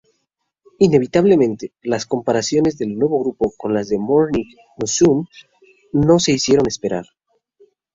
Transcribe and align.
Inevitablemente, 0.79 1.73
las 1.83 2.07
comparaciones 2.07 2.75
del 2.79 2.97
nuevo 2.97 3.21
grupo 3.21 3.53
con 3.55 3.75
las 3.75 3.91
Morning 3.91 4.45
Musume 4.79 5.27
no 5.93 6.17
se 6.17 6.31
hicieron 6.31 6.65
esperar. 6.67 7.05